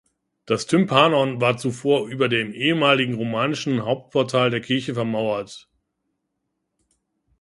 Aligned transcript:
Das 0.47 0.65
Tympanon 0.65 1.41
war 1.41 1.57
zuvor 1.57 2.07
über 2.07 2.27
dem 2.27 2.53
ehemaligen 2.55 3.13
romanischen 3.13 3.85
Hauptportal 3.85 4.49
der 4.49 4.59
Kirche 4.61 4.95
vermauert. 4.95 5.69